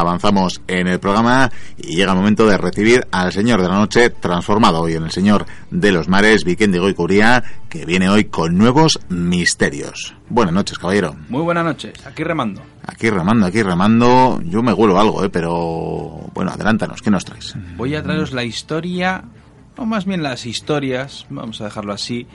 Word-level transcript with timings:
avanzamos 0.00 0.60
en 0.66 0.86
el 0.86 1.00
programa 1.00 1.50
y 1.76 1.96
llega 1.96 2.12
el 2.12 2.18
momento 2.18 2.46
de 2.46 2.58
recibir 2.58 3.06
al 3.10 3.32
Señor 3.32 3.62
de 3.62 3.68
la 3.68 3.76
Noche, 3.76 4.10
transformado 4.10 4.80
hoy 4.80 4.94
en 4.94 5.04
el 5.04 5.10
Señor 5.10 5.46
de 5.70 5.92
los 5.92 6.08
Mares, 6.08 6.44
Vikendi 6.44 6.78
Goicuría, 6.78 7.42
que 7.68 7.84
viene 7.84 8.08
hoy 8.08 8.24
con 8.24 8.56
nuevos 8.56 8.98
misterios. 9.08 10.14
Buenas 10.28 10.54
noches, 10.54 10.78
caballero. 10.78 11.16
Muy 11.28 11.42
buenas 11.42 11.64
noches, 11.64 11.94
aquí 12.06 12.24
remando. 12.24 12.62
Aquí 12.84 13.10
remando, 13.10 13.46
aquí 13.46 13.62
remando. 13.62 14.40
Yo 14.44 14.62
me 14.62 14.72
huelo 14.72 14.98
algo, 14.98 15.24
¿eh? 15.24 15.30
pero 15.30 16.28
bueno, 16.34 16.50
adelántanos, 16.52 17.02
¿qué 17.02 17.10
nos 17.10 17.24
traes? 17.24 17.54
Voy 17.76 17.94
a 17.94 18.02
traeros 18.02 18.32
la 18.32 18.44
historia, 18.44 19.24
o 19.76 19.86
más 19.86 20.04
bien 20.04 20.22
las 20.22 20.46
historias, 20.46 21.26
vamos 21.30 21.60
a 21.60 21.64
dejarlo 21.64 21.92
así, 21.92 22.26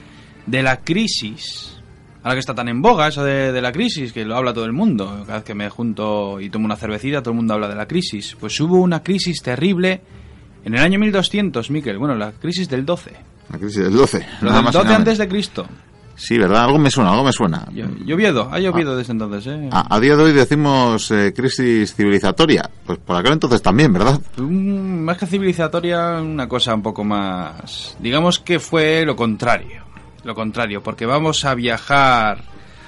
de 0.46 0.64
la 0.64 0.78
crisis 0.78 1.81
Ahora 2.24 2.36
que 2.36 2.40
está 2.40 2.54
tan 2.54 2.68
en 2.68 2.82
boga 2.82 3.08
eso 3.08 3.24
de, 3.24 3.62
la 3.62 3.72
crisis, 3.72 4.14
que 4.14 4.24
lo 4.26 4.36
habla 4.36 4.54
todo 4.54 4.66
el 4.66 4.74
mundo. 4.74 5.24
Cada 5.26 5.40
vez 5.40 5.44
que 5.44 5.56
me 5.56 5.70
junto 5.70 6.40
y 6.40 6.50
tomo 6.50 6.66
una 6.66 6.76
cervecita, 6.76 7.22
todo 7.22 7.32
el 7.32 7.38
mundo 7.38 7.56
habla 7.56 7.68
de 7.68 7.76
la 7.76 7.88
crisis. 7.88 8.38
Pues 8.40 8.60
hubo 8.60 8.80
una 8.80 9.02
crisis 9.02 9.42
terrible 9.42 10.02
en 10.64 10.76
el 10.76 10.82
año 10.82 11.00
1200, 11.00 11.72
Miquel. 11.72 11.98
Bueno, 11.98 12.16
la 12.16 12.32
crisis 12.32 12.70
del 12.70 12.86
12. 12.86 13.12
La 13.52 13.58
crisis 13.58 13.84
del 13.84 13.94
12. 13.94 14.26
Lo 14.42 14.54
del 14.54 14.66
12 14.66 14.94
antes 14.94 15.18
de 15.18 15.28
Cristo. 15.28 15.66
Sí, 16.16 16.38
¿verdad? 16.38 16.66
Algo 16.66 16.78
me 16.78 16.92
suena, 16.92 17.10
algo 17.10 17.24
me 17.24 17.34
suena. 17.34 17.68
Lloviedo, 18.06 18.48
ha 18.52 18.60
llovido 18.60 18.96
desde 18.96 19.14
entonces, 19.14 19.48
¿eh? 19.48 19.70
A, 19.72 20.00
día 20.00 20.16
de 20.16 20.22
hoy 20.22 20.34
decimos 20.34 21.10
eh, 21.10 21.34
crisis 21.36 21.96
civilizatoria. 21.96 22.70
Pues 22.86 23.00
por 23.00 23.16
aquel 23.16 23.34
entonces 23.34 23.64
también, 23.64 23.92
¿verdad? 23.92 24.22
más 24.38 25.18
que 25.18 25.26
civilizatoria, 25.26 26.22
una 26.22 26.48
cosa 26.48 26.76
un 26.76 26.84
poco 26.84 27.04
más... 27.04 27.98
Digamos 28.00 28.38
que 28.38 28.60
fue 28.60 29.04
lo 29.04 29.16
contrario 29.16 29.91
lo 30.24 30.36
contrario, 30.36 30.82
porque 30.84 31.06
vamos 31.06 31.46
a 31.46 31.56
viajar 31.56 32.44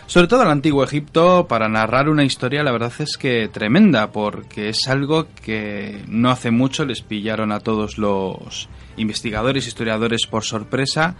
sobre 0.06 0.28
todo 0.28 0.42
al 0.42 0.52
antiguo 0.52 0.84
Egipto 0.84 1.48
para 1.48 1.70
narrar 1.70 2.10
una 2.10 2.24
historia, 2.24 2.62
la 2.62 2.72
verdad 2.72 2.92
es 3.00 3.18
que 3.18 3.48
tremenda, 3.48 4.12
porque 4.12 4.70
es 4.70 4.88
algo 4.88 5.28
que 5.44 6.04
no 6.08 6.30
hace 6.30 6.52
mucho 6.52 6.86
les 6.86 7.02
pillaron 7.02 7.52
a 7.52 7.62
todos 7.62 7.98
los 7.98 8.70
investigadores, 8.98 9.66
historiadores 9.66 10.28
por 10.28 10.44
sorpresa, 10.44 11.16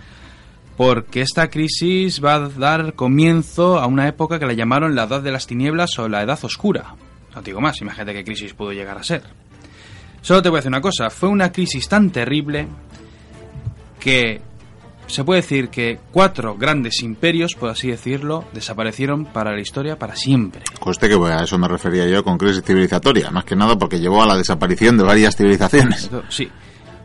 porque 0.76 1.22
esta 1.22 1.50
crisis 1.50 2.24
va 2.24 2.36
a 2.36 2.50
dar 2.50 2.94
comienzo 2.94 3.80
a 3.80 3.88
una 3.88 4.08
época 4.08 4.38
que 4.38 4.46
la 4.46 4.54
llamaron 4.54 4.96
la 4.96 5.04
Edad 5.04 5.22
de 5.22 5.32
las 5.32 5.48
Tinieblas 5.48 5.98
o 5.98 6.10
la 6.10 6.22
Edad 6.22 6.44
Oscura. 6.44 6.96
No 7.34 7.42
digo 7.42 7.62
más, 7.62 7.82
imagínate 7.82 8.14
qué 8.14 8.24
crisis 8.24 8.54
pudo 8.54 8.74
llegar 8.74 8.98
a 8.98 9.04
ser. 9.04 9.24
Solo 10.22 10.42
te 10.42 10.50
voy 10.50 10.58
a 10.58 10.60
decir 10.60 10.70
una 10.70 10.82
cosa, 10.82 11.10
fue 11.10 11.30
una 11.30 11.52
crisis 11.52 11.88
tan 11.88 12.12
terrible 12.12 12.68
que 14.00 14.42
se 15.08 15.24
puede 15.24 15.42
decir 15.42 15.70
que 15.70 16.00
cuatro 16.12 16.56
grandes 16.56 17.02
imperios, 17.02 17.56
por 17.56 17.70
así 17.70 17.90
decirlo, 17.90 18.46
desaparecieron 18.54 19.26
para 19.26 19.52
la 19.52 19.62
historia 19.62 19.98
para 19.98 20.16
siempre. 20.16 20.62
Coste 20.80 21.10
que 21.10 21.16
a 21.16 21.44
eso 21.44 21.58
me 21.58 21.68
refería 21.68 22.08
yo 22.08 22.24
con 22.24 22.38
crisis 22.38 22.64
civilizatoria, 22.64 23.30
más 23.32 23.46
que 23.46 23.56
nada 23.56 23.78
porque 23.78 24.00
llevó 24.00 24.24
a 24.24 24.28
la 24.28 24.38
desaparición 24.38 24.98
de 24.98 25.04
varias 25.04 25.36
civilizaciones. 25.36 26.10
Sí. 26.30 26.50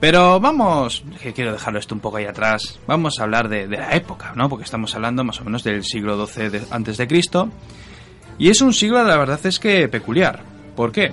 Pero 0.00 0.38
vamos, 0.38 1.02
que 1.20 1.32
quiero 1.32 1.52
dejarlo 1.52 1.80
esto 1.80 1.94
un 1.94 2.00
poco 2.00 2.18
ahí 2.18 2.24
atrás, 2.24 2.78
vamos 2.86 3.18
a 3.18 3.24
hablar 3.24 3.48
de, 3.48 3.66
la 3.66 3.96
época, 3.96 4.32
¿no? 4.36 4.48
Porque 4.48 4.64
estamos 4.64 4.94
hablando 4.94 5.24
más 5.24 5.40
o 5.40 5.44
menos 5.44 5.64
del 5.64 5.84
siglo 5.84 6.24
XII 6.24 6.66
antes 6.70 6.98
de 6.98 7.08
Cristo. 7.08 7.50
Y 8.38 8.50
es 8.50 8.60
un 8.60 8.72
siglo, 8.72 9.02
la 9.02 9.16
verdad 9.16 9.40
es 9.44 9.58
que 9.58 9.88
peculiar. 9.88 10.44
¿Por 10.76 10.92
qué? 10.92 11.12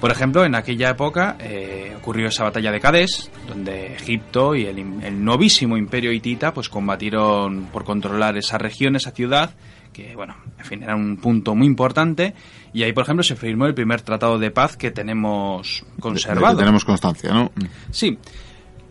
Por 0.00 0.10
ejemplo, 0.10 0.46
en 0.46 0.54
aquella 0.54 0.90
época 0.90 1.36
eh, 1.38 1.94
ocurrió 1.98 2.28
esa 2.28 2.44
batalla 2.44 2.72
de 2.72 2.80
Cadés, 2.80 3.30
donde 3.46 3.94
Egipto 3.94 4.54
y 4.54 4.64
el, 4.64 5.22
novísimo 5.22 5.76
imperio 5.76 6.10
hitita 6.10 6.54
pues 6.54 6.70
combatieron 6.70 7.66
por 7.66 7.84
controlar 7.84 8.38
esa 8.38 8.56
región, 8.56 8.96
esa 8.96 9.10
ciudad, 9.10 9.54
que 9.92 10.16
bueno, 10.16 10.36
en 10.58 10.64
fin, 10.64 10.82
era 10.82 10.96
un 10.96 11.18
punto 11.18 11.54
muy 11.54 11.66
importante. 11.66 12.34
Y 12.72 12.82
ahí, 12.82 12.94
por 12.94 13.04
ejemplo, 13.04 13.22
se 13.22 13.36
firmó 13.36 13.66
el 13.66 13.74
primer 13.74 14.00
tratado 14.00 14.38
de 14.38 14.50
paz 14.50 14.78
que 14.78 14.90
tenemos 14.90 15.84
conservado. 16.00 16.56
tenemos 16.56 16.86
constancia, 16.86 17.34
¿no? 17.34 17.50
Sí. 17.90 18.16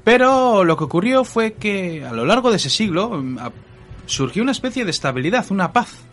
Pero 0.04 0.64
lo 0.64 0.78
que 0.78 0.84
ocurrió 0.84 1.24
fue 1.24 1.54
que 1.54 2.06
a 2.06 2.14
lo 2.14 2.24
largo 2.24 2.52
de 2.52 2.58
ese 2.58 2.70
siglo 2.70 3.10
mm, 3.10 3.38
surgió 4.06 4.44
una 4.44 4.52
especie 4.52 4.86
de 4.86 4.92
estabilidad, 4.92 5.46
una 5.50 5.74
paz 5.74 6.09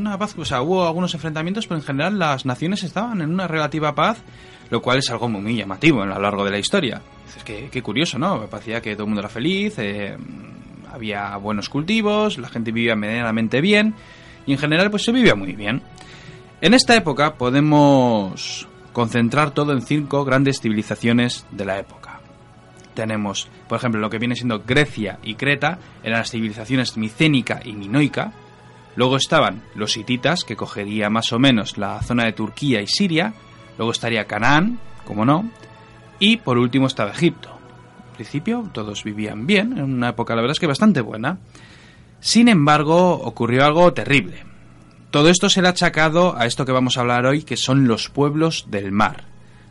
una 0.00 0.18
paz, 0.18 0.34
o 0.38 0.44
sea, 0.44 0.62
hubo 0.62 0.86
algunos 0.86 1.14
enfrentamientos, 1.14 1.66
pero 1.66 1.80
en 1.80 1.86
general 1.86 2.18
las 2.18 2.46
naciones 2.46 2.82
estaban 2.82 3.20
en 3.20 3.30
una 3.30 3.46
relativa 3.46 3.94
paz, 3.94 4.22
lo 4.70 4.80
cual 4.82 4.98
es 4.98 5.10
algo 5.10 5.28
muy, 5.28 5.56
llamativo 5.56 6.02
a 6.02 6.06
lo 6.06 6.20
largo 6.20 6.44
de 6.44 6.50
la 6.50 6.58
historia. 6.58 7.00
Es 7.36 7.44
que, 7.44 7.68
qué 7.70 7.82
curioso, 7.82 8.18
¿no? 8.18 8.46
Parecía 8.46 8.80
que 8.80 8.94
todo 8.94 9.04
el 9.04 9.08
mundo 9.08 9.20
era 9.20 9.28
feliz, 9.28 9.78
eh, 9.78 10.16
había 10.92 11.36
buenos 11.36 11.68
cultivos, 11.68 12.38
la 12.38 12.48
gente 12.48 12.72
vivía 12.72 12.96
medianamente 12.96 13.60
bien, 13.60 13.94
y 14.46 14.52
en 14.52 14.58
general 14.58 14.90
pues 14.90 15.04
se 15.04 15.12
vivía 15.12 15.34
muy 15.34 15.52
bien. 15.52 15.82
En 16.60 16.74
esta 16.74 16.96
época 16.96 17.34
podemos 17.34 18.66
concentrar 18.92 19.52
todo 19.52 19.72
en 19.72 19.82
cinco 19.82 20.24
grandes 20.24 20.60
civilizaciones 20.60 21.46
de 21.52 21.64
la 21.64 21.78
época. 21.78 22.20
Tenemos, 22.94 23.48
por 23.68 23.78
ejemplo, 23.78 24.00
lo 24.00 24.10
que 24.10 24.18
viene 24.18 24.34
siendo 24.34 24.64
Grecia 24.66 25.20
y 25.22 25.36
Creta, 25.36 25.78
eran 26.02 26.18
las 26.18 26.32
civilizaciones 26.32 26.96
micénica 26.96 27.60
y 27.64 27.74
minoica, 27.74 28.32
Luego 28.96 29.16
estaban 29.16 29.62
los 29.74 29.96
hititas, 29.96 30.44
que 30.44 30.56
cogería 30.56 31.10
más 31.10 31.32
o 31.32 31.38
menos 31.38 31.78
la 31.78 32.02
zona 32.02 32.24
de 32.24 32.32
Turquía 32.32 32.80
y 32.80 32.86
Siria. 32.86 33.32
Luego 33.76 33.92
estaría 33.92 34.26
Canaán, 34.26 34.78
como 35.04 35.24
no. 35.24 35.48
Y 36.18 36.38
por 36.38 36.58
último 36.58 36.86
estaba 36.86 37.12
Egipto. 37.12 37.50
En 38.10 38.14
principio 38.16 38.68
todos 38.72 39.04
vivían 39.04 39.46
bien, 39.46 39.78
en 39.78 39.84
una 39.84 40.08
época 40.08 40.34
la 40.34 40.42
verdad 40.42 40.56
es 40.56 40.60
que 40.60 40.66
bastante 40.66 41.00
buena. 41.00 41.38
Sin 42.20 42.48
embargo, 42.48 43.12
ocurrió 43.12 43.64
algo 43.64 43.92
terrible. 43.92 44.44
Todo 45.10 45.28
esto 45.28 45.48
se 45.48 45.62
le 45.62 45.68
ha 45.68 45.70
achacado 45.70 46.36
a 46.36 46.46
esto 46.46 46.66
que 46.66 46.72
vamos 46.72 46.96
a 46.96 47.00
hablar 47.00 47.24
hoy, 47.26 47.42
que 47.42 47.56
son 47.56 47.86
los 47.86 48.08
pueblos 48.08 48.66
del 48.68 48.92
mar. 48.92 49.24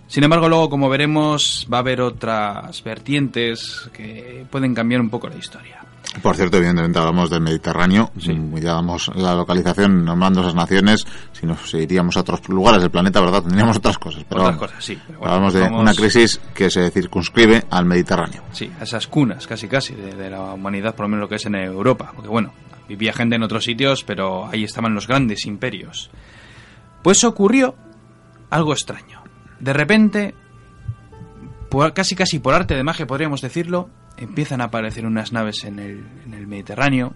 Sin 0.07 0.23
embargo, 0.23 0.47
luego, 0.47 0.69
como 0.69 0.89
veremos, 0.89 1.67
va 1.71 1.77
a 1.77 1.81
haber 1.81 1.99
otras 2.01 2.81
vertientes 2.83 3.89
que 3.93 4.45
pueden 4.49 4.73
cambiar 4.73 5.01
un 5.01 5.09
poco 5.09 5.27
la 5.27 5.35
historia. 5.35 5.81
Por 6.21 6.35
cierto, 6.35 6.57
evidentemente 6.57 6.97
hablamos 6.97 7.29
del 7.29 7.41
Mediterráneo, 7.41 8.11
sí. 8.17 8.35
ya 8.55 8.73
damos 8.73 9.11
la 9.15 9.35
localización 9.35 10.03
nombrando 10.03 10.41
esas 10.41 10.55
naciones, 10.55 11.05
si 11.31 11.45
nos 11.45 11.73
iríamos 11.73 12.17
a 12.17 12.21
otros 12.21 12.47
lugares 12.49 12.81
del 12.81 12.89
planeta, 12.89 13.21
¿verdad? 13.21 13.43
Tendríamos 13.43 13.77
otras 13.77 13.97
cosas. 13.97 14.23
Pero 14.27 14.41
otras 14.41 14.57
cosas, 14.57 14.83
sí. 14.83 14.97
hablamos 15.21 15.53
de 15.53 15.63
una 15.63 15.93
crisis 15.93 16.39
que 16.53 16.69
se 16.69 16.89
circunscribe 16.91 17.65
al 17.69 17.85
Mediterráneo. 17.85 18.43
Sí, 18.51 18.71
a 18.79 18.83
esas 18.83 19.07
cunas, 19.07 19.45
casi 19.45 19.67
casi, 19.67 19.93
de, 19.93 20.29
la 20.29 20.53
humanidad, 20.53 20.95
por 20.95 21.05
lo 21.05 21.09
menos 21.09 21.23
lo 21.23 21.29
que 21.29 21.35
es 21.35 21.45
en 21.45 21.55
Europa. 21.55 22.11
Porque 22.15 22.29
bueno, 22.29 22.53
vivía 22.87 23.13
gente 23.13 23.35
en 23.35 23.43
otros 23.43 23.63
sitios, 23.63 24.03
pero 24.03 24.47
ahí 24.47 24.63
estaban 24.63 24.95
los 24.95 25.07
grandes 25.07 25.45
imperios. 25.45 26.09
Pues 27.03 27.23
ocurrió 27.23 27.75
algo 28.49 28.73
extraño. 28.73 29.21
De 29.59 29.73
repente, 29.73 30.35
casi 31.93 32.15
casi 32.15 32.39
por 32.39 32.53
arte 32.53 32.75
de 32.75 32.83
magia 32.83 33.05
podríamos 33.05 33.41
decirlo, 33.41 33.89
empiezan 34.17 34.61
a 34.61 34.65
aparecer 34.65 35.05
unas 35.05 35.31
naves 35.31 35.63
en 35.63 35.79
el, 35.79 36.05
en 36.25 36.33
el 36.33 36.47
Mediterráneo, 36.47 37.13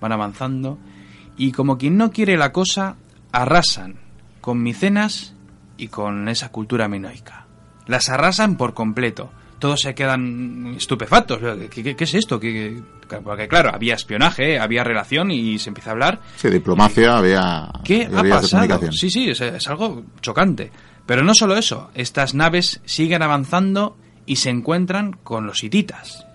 van 0.00 0.12
avanzando, 0.12 0.78
y 1.36 1.52
como 1.52 1.78
quien 1.78 1.96
no 1.96 2.10
quiere 2.10 2.36
la 2.36 2.52
cosa, 2.52 2.96
arrasan 3.32 3.96
con 4.40 4.62
Micenas 4.62 5.34
y 5.76 5.88
con 5.88 6.28
esa 6.28 6.50
cultura 6.50 6.88
minoica. 6.88 7.46
Las 7.86 8.08
arrasan 8.08 8.56
por 8.56 8.74
completo. 8.74 9.30
Todos 9.58 9.80
se 9.80 9.94
quedan 9.94 10.74
estupefactos. 10.76 11.40
¿Qué, 11.70 11.96
es 11.98 12.14
esto? 12.14 12.40
porque 13.24 13.48
claro, 13.48 13.70
había 13.74 13.94
espionaje, 13.94 14.58
había 14.58 14.84
relación 14.84 15.30
y 15.30 15.58
se 15.58 15.70
empieza 15.70 15.90
a 15.90 15.92
hablar. 15.94 16.20
Sí, 16.36 16.48
diplomacia, 16.48 17.16
había... 17.16 17.68
¿Qué 17.82 18.08
ha 18.14 18.22
pasado? 18.22 18.92
Sí, 18.92 19.10
sí, 19.10 19.30
es, 19.30 19.40
es 19.40 19.68
algo 19.68 20.04
chocante. 20.20 20.70
Pero 21.06 21.24
no 21.24 21.34
solo 21.34 21.56
eso, 21.56 21.90
estas 21.94 22.34
naves 22.34 22.80
siguen 22.84 23.22
avanzando 23.22 23.96
y 24.28 24.36
se 24.36 24.50
encuentran 24.50 25.12
con 25.24 25.46
los 25.46 25.64
hititas. 25.64 26.26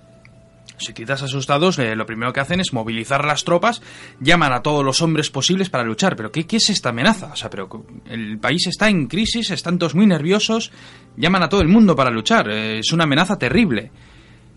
Los 0.73 0.89
hititas 0.89 1.21
asustados 1.21 1.77
eh, 1.77 1.95
lo 1.95 2.07
primero 2.07 2.33
que 2.33 2.39
hacen 2.39 2.59
es 2.59 2.73
movilizar 2.73 3.23
las 3.23 3.43
tropas, 3.43 3.81
llaman 4.19 4.51
a 4.51 4.63
todos 4.63 4.83
los 4.83 5.01
hombres 5.03 5.29
posibles 5.29 5.69
para 5.69 5.83
luchar. 5.83 6.15
¿Pero 6.15 6.31
qué, 6.31 6.45
es 6.49 6.69
esta 6.71 6.89
amenaza? 6.89 7.29
O 7.31 7.35
sea, 7.35 7.49
pero 7.49 7.69
el 8.09 8.39
país 8.39 8.67
está 8.67 8.89
en 8.89 9.07
crisis, 9.07 9.51
están 9.51 9.77
todos 9.77 9.93
muy 9.93 10.07
nerviosos, 10.07 10.71
llaman 11.15 11.43
a 11.43 11.49
todo 11.49 11.61
el 11.61 11.67
mundo 11.67 11.95
para 11.95 12.09
luchar. 12.09 12.49
Eh, 12.49 12.79
es 12.79 12.91
una 12.91 13.03
amenaza 13.03 13.37
terrible. 13.37 13.91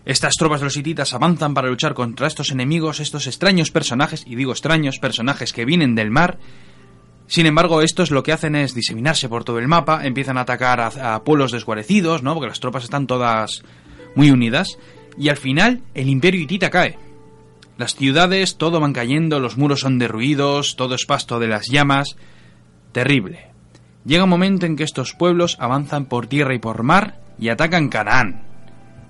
Estas 0.03 0.33
tropas 0.33 0.61
de 0.61 0.65
los 0.65 0.77
hititas 0.77 1.13
avanzan 1.13 1.53
para 1.53 1.69
luchar 1.69 1.93
contra 1.93 2.27
estos 2.27 2.51
enemigos, 2.51 2.99
estos 2.99 3.27
extraños 3.27 3.71
personajes, 3.71 4.23
y 4.25 4.35
digo 4.35 4.51
extraños 4.51 4.97
personajes 4.99 5.53
que 5.53 5.65
vienen 5.65 5.95
del 5.95 6.09
mar 6.09 6.39
sin 7.27 7.45
embargo, 7.45 7.81
estos 7.81 8.09
lo 8.09 8.23
que 8.23 8.31
hacen 8.31 8.55
es 8.55 8.73
diseminarse 8.73 9.27
por 9.27 9.43
todo 9.43 9.59
el 9.59 9.67
mapa, 9.67 10.05
empiezan 10.05 10.37
a 10.37 10.41
atacar 10.41 10.79
a, 10.79 11.23
pueblos 11.23 11.51
desguarecidos, 11.51 12.23
¿no? 12.23 12.33
Porque 12.33 12.47
las 12.47 12.61
tropas 12.61 12.85
están 12.85 13.05
todas 13.05 13.63
muy 14.15 14.31
unidas. 14.31 14.77
Y 15.17 15.27
al 15.27 15.35
final, 15.35 15.81
el 15.93 16.07
imperio 16.07 16.41
hitita 16.41 16.69
cae. 16.69 16.97
Las 17.77 17.95
ciudades, 17.95 18.57
todo 18.57 18.79
van 18.79 18.93
cayendo, 18.93 19.39
los 19.39 19.57
muros 19.57 19.81
son 19.81 19.99
derruidos, 19.99 20.77
todo 20.77 20.95
es 20.95 21.05
pasto 21.05 21.37
de 21.39 21.47
las 21.47 21.67
llamas. 21.67 22.15
Terrible. 22.93 23.47
Llega 24.05 24.23
un 24.23 24.29
momento 24.29 24.65
en 24.65 24.77
que 24.77 24.85
estos 24.85 25.13
pueblos 25.13 25.57
avanzan 25.59 26.05
por 26.05 26.27
tierra 26.27 26.55
y 26.55 26.59
por 26.59 26.81
mar 26.83 27.19
y 27.37 27.49
atacan 27.49 27.89
Canaán. 27.89 28.43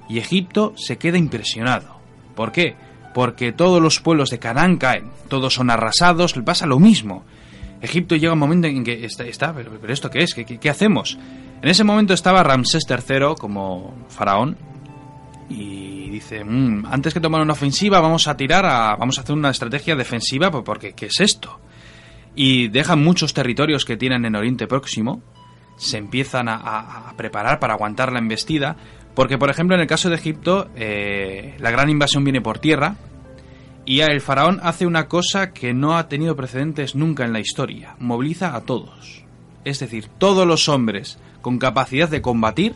Y 0.10 0.18
Egipto 0.18 0.74
se 0.76 0.98
queda 0.98 1.20
impresionado. 1.20 2.00
¿Por 2.36 2.52
qué? 2.52 2.76
Porque 3.14 3.52
todos 3.52 3.82
los 3.82 4.00
pueblos 4.00 4.32
de 4.32 4.40
Canaán 4.40 4.78
caen, 4.78 5.12
todos 5.30 5.54
son 5.54 5.70
arrasados, 5.70 6.34
pasa 6.44 6.66
lo 6.66 6.80
mismo. 6.80 7.24
Egipto 7.82 8.16
llega 8.16 8.34
un 8.34 8.40
momento 8.40 8.68
en 8.68 8.84
que 8.84 9.06
está, 9.06 9.54
pero, 9.54 9.72
pero 9.80 9.94
¿esto 9.94 10.10
qué 10.10 10.24
es? 10.24 10.34
¿Qué, 10.34 10.70
hacemos? 10.70 11.18
En 11.62 11.70
ese 11.70 11.84
momento 11.84 12.14
estaba 12.14 12.44
Ramsés 12.44 12.84
III 12.90 13.36
como 13.40 13.94
faraón 14.10 14.58
y 15.50 16.10
dice, 16.10 16.44
"Mm, 16.44 16.86
antes 16.90 17.14
que 17.14 17.20
tomar 17.20 17.42
una 17.42 17.54
ofensiva 17.54 18.00
vamos 18.00 18.28
a 18.28 18.36
tirar, 18.36 18.66
a, 18.66 18.96
vamos 18.96 19.18
a 19.18 19.22
hacer 19.22 19.36
una 19.36 19.50
estrategia 19.50 19.96
defensiva 19.96 20.52
porque 20.52 20.94
¿qué 20.94 21.08
es 21.08 21.20
esto? 21.20 21.60
Y 22.36 22.68
dejan 22.70 23.04
muchos 23.04 23.34
territorios 23.34 23.86
que 23.86 23.98
tienen 23.98 24.26
en 24.26 24.36
Oriente 24.36 24.68
Próximo, 24.68 25.22
se 25.78 25.98
empiezan 25.98 26.50
a 26.50 27.14
preparar 27.18 27.60
para 27.60 27.74
aguantar 27.74 28.12
la 28.12 28.20
embestida, 28.20 28.76
porque 29.18 29.40
por 29.40 29.50
ejemplo 29.50 29.76
en 29.76 29.82
el 29.82 29.88
caso 29.88 30.10
de 30.12 30.16
Egipto 30.16 30.70
eh, 30.76 31.56
la 31.58 31.72
gran 31.72 31.90
invasión 31.90 32.24
viene 32.24 32.40
por 32.40 32.60
tierra 32.60 32.98
y 33.88 34.02
el 34.02 34.20
faraón 34.20 34.60
hace 34.64 34.86
una 34.86 35.08
cosa 35.08 35.54
que 35.54 35.74
no 35.74 35.98
ha 35.98 36.10
tenido 36.10 36.36
precedentes 36.36 36.94
nunca 36.94 37.24
en 37.24 37.32
la 37.32 37.40
historia, 37.40 37.96
moviliza 38.00 38.54
a 38.54 38.62
todos. 38.62 39.24
Es 39.64 39.80
decir, 39.80 40.10
todos 40.18 40.46
los 40.46 40.68
hombres 40.68 41.18
con 41.42 41.58
capacidad 41.58 42.10
de 42.10 42.22
combatir 42.22 42.76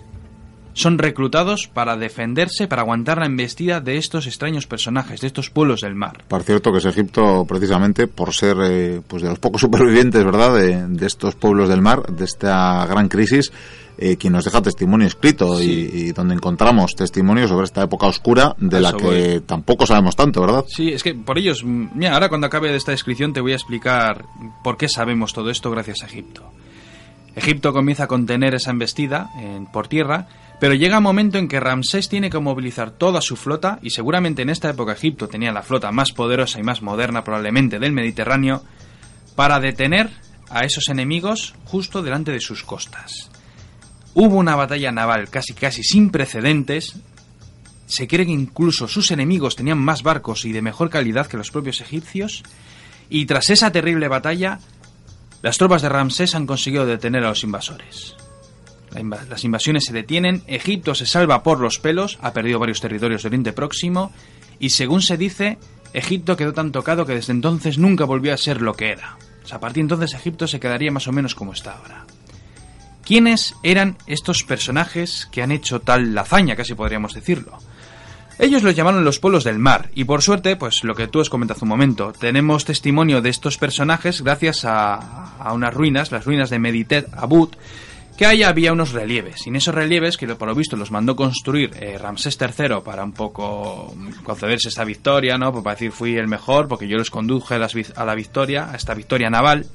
son 0.74 0.98
reclutados 0.98 1.70
para 1.74 1.98
defenderse, 1.98 2.68
para 2.68 2.82
aguantar 2.84 3.18
la 3.18 3.26
embestida 3.26 3.82
de 3.82 3.98
estos 3.98 4.28
extraños 4.28 4.68
personajes, 4.68 5.22
de 5.22 5.28
estos 5.28 5.50
pueblos 5.50 5.82
del 5.82 5.96
mar. 5.96 6.24
Por 6.28 6.44
cierto, 6.44 6.72
que 6.72 6.78
es 6.80 6.86
Egipto 6.86 7.46
precisamente 7.48 8.08
por 8.08 8.34
ser 8.34 8.58
eh, 8.64 9.02
pues 9.08 9.22
de 9.24 9.30
los 9.30 9.40
pocos 9.40 9.62
supervivientes, 9.62 10.24
¿verdad?, 10.24 10.56
de, 10.56 10.88
de 10.88 11.06
estos 11.08 11.36
pueblos 11.36 11.70
del 11.70 11.82
mar, 11.82 12.04
de 12.04 12.26
esta 12.26 12.86
gran 12.86 13.08
crisis, 13.10 13.52
eh, 13.98 14.16
quien 14.18 14.34
nos 14.34 14.46
deja 14.46 14.62
testimonio 14.62 15.06
escrito 15.06 15.58
Sí. 15.58 15.90
y, 15.94 15.98
y 16.08 16.12
donde 16.14 16.34
encontramos 16.34 16.96
testimonios 16.96 17.50
sobre 17.50 17.66
esta 17.66 17.84
época 17.84 18.08
oscura 18.08 18.56
de 18.58 18.80
la 18.82 18.94
que 18.94 19.04
voy. 19.04 19.42
tampoco 19.46 19.86
sabemos 19.86 20.16
tanto, 20.16 20.42
¿verdad? 20.42 20.64
Sí, 20.68 20.90
es 20.90 21.04
que 21.04 21.14
por 21.14 21.38
ellos, 21.38 21.64
mm, 21.64 21.88
mira, 21.96 22.14
ahora 22.14 22.30
cuando 22.30 22.48
acabe 22.48 22.72
de 22.72 22.78
esta 22.78 22.92
descripción 22.92 23.34
te 23.34 23.42
voy 23.42 23.52
a 23.52 23.56
explicar 23.56 24.26
por 24.64 24.78
qué 24.78 24.88
sabemos 24.88 25.34
todo 25.34 25.50
esto 25.52 25.70
gracias 25.70 26.02
a 26.02 26.06
Egipto. 26.06 26.50
Egipto 27.36 27.72
comienza 27.74 28.04
a 28.04 28.07
contener 28.07 28.56
esa 28.56 28.72
embestida 28.72 29.30
en- 29.39 29.66
por 29.66 29.88
tierra, 29.88 30.28
pero 30.60 30.74
llega 30.74 30.98
un 30.98 31.04
momento 31.04 31.38
en 31.38 31.48
que 31.48 31.60
Ramsés 31.60 32.10
tiene 32.10 32.30
que 32.30 32.39
movilizar 32.39 32.92
toda 32.92 33.22
su 33.22 33.36
flota, 33.36 33.80
y 33.81 33.89
seguramente 33.92 34.42
en 34.42 34.50
esta 34.50 34.69
época 34.69 34.92
Egipto 34.94 35.28
tenía 35.28 35.51
la 35.51 35.63
flota 35.63 35.92
más 35.92 36.12
poderosa 36.12 36.60
y 36.60 36.63
más 36.63 36.81
moderna 36.81 37.24
probablemente 37.24 37.80
del 37.80 37.94
Mediterráneo, 37.94 38.63
para 39.36 39.60
detener 39.60 40.10
a 40.50 40.66
esos 40.66 40.89
enemigos 40.89 41.56
justo 41.66 42.01
delante 42.04 42.31
de 42.31 42.42
sus 42.42 42.63
costas. 42.63 43.31
Hubo 44.13 44.36
una 44.36 44.57
batalla 44.57 44.92
naval 44.92 45.30
casi 45.30 45.54
casi 45.54 45.84
sin 45.84 46.10
precedentes. 46.12 46.95
Se 47.86 48.07
cree 48.07 48.25
que 48.25 48.34
incluso 48.34 48.89
sus 48.89 49.10
enemigos 49.12 49.56
tenían 49.56 49.77
más 49.80 50.04
barcos 50.04 50.44
y 50.44 50.51
de 50.51 50.62
mejor 50.62 50.89
calidad 50.89 51.27
que 51.27 51.38
los 51.38 51.50
propios 51.50 51.80
egipcios. 51.80 52.44
Y 53.10 53.25
tras 53.25 53.50
esa 53.50 53.72
terrible 53.72 54.10
batalla, 54.10 54.60
las 55.42 55.58
tropas 55.58 55.82
de 55.82 55.90
Ramsés 55.90 56.36
han 56.36 56.46
conseguido 56.48 56.86
detener 56.86 57.24
a 57.24 57.30
los 57.30 57.44
invasores. 57.44 58.16
La 58.92 59.02
inva- 59.02 59.26
las 59.28 59.44
invasiones 59.44 59.86
se 59.86 59.94
detienen, 59.94 60.44
Egipto 60.48 60.94
se 60.96 61.06
salva 61.06 61.44
por 61.44 61.60
los 61.60 61.80
pelos, 61.80 62.20
ha 62.22 62.34
perdido 62.34 62.60
varios 62.60 62.82
territorios 62.82 63.24
de 63.24 63.28
Oriente 63.30 63.54
Próximo, 63.54 64.12
y 64.60 64.72
según 64.72 65.02
se 65.02 65.18
dice, 65.18 65.58
Egipto 65.94 66.38
quedó 66.38 66.54
tan 66.54 66.72
tocado 66.72 67.06
que 67.06 67.16
desde 67.16 67.32
entonces 67.34 67.78
nunca 67.78 68.06
volvió 68.06 68.34
a 68.34 68.38
ser 68.38 68.62
lo 68.62 68.74
que 68.74 68.92
era. 68.92 69.18
O 69.44 69.48
sea, 69.48 69.58
a 69.58 69.60
partir 69.60 69.78
de 69.82 69.94
entonces 69.94 70.14
Egipto 70.14 70.48
se 70.48 70.60
quedaría 70.60 70.92
más 70.92 71.08
o 71.08 71.12
menos 71.12 71.36
como 71.36 71.54
está 71.54 71.78
ahora. 71.78 72.06
¿Quiénes 73.04 73.56
eran 73.64 73.98
estos 74.06 74.44
personajes 74.44 75.28
que 75.32 75.42
han 75.42 75.52
hecho 75.52 75.80
tal 75.82 76.16
hazaña, 76.18 76.56
casi 76.56 76.76
podríamos 76.76 77.14
decirlo? 77.14 77.58
Ellos 78.42 78.64
los 78.64 78.76
llamaron 78.76 79.06
los 79.06 79.20
pueblos 79.20 79.44
del 79.44 79.60
mar, 79.60 79.92
y 79.94 80.06
por 80.06 80.24
suerte, 80.24 80.56
pues 80.56 80.84
lo 80.84 80.96
que 80.96 81.08
tú 81.08 81.22
has 81.22 81.30
comentado 81.30 81.58
hace 81.58 81.66
un 81.66 81.70
momento, 81.70 82.12
tenemos 82.12 82.66
testimonio 82.66 83.22
de 83.22 83.30
estos 83.30 83.60
personajes 83.60 84.24
gracias 84.24 84.66
a, 84.66 85.48
unas 85.54 85.72
ruinas, 85.72 86.12
las 86.12 86.26
ruinas 86.26 86.50
de 86.50 86.58
Meditet 86.58 87.08
Abud, 87.16 87.50
que 88.18 88.26
ahí 88.26 88.42
había 88.42 88.74
unos 88.74 88.94
relieves, 88.94 89.46
y 89.46 89.50
en 89.50 89.58
esos 89.58 89.76
relieves, 89.76 90.18
que 90.18 90.26
por 90.30 90.48
lo 90.48 90.56
visto 90.56 90.76
los 90.76 90.90
mandó 90.90 91.16
construir 91.16 91.70
eh, 91.80 92.00
Ramsés 92.00 92.36
III 92.42 92.82
para 92.84 93.04
un 93.04 93.12
poco 93.12 93.94
concederse 94.24 94.70
esta 94.70 94.86
victoria, 94.86 95.38
¿no? 95.38 95.52
Pues 95.52 95.64
para 95.64 95.76
decir 95.76 95.92
fui 95.92 96.18
el 96.18 96.28
mejor, 96.28 96.68
porque 96.68 96.88
yo 96.88 96.98
los 96.98 97.12
conduje 97.12 97.54
a 97.54 98.06
la 98.06 98.16
victoria, 98.16 98.72
a 98.72 98.76
esta 98.76 98.96
victoria 98.96 99.30
naval, 99.30 99.68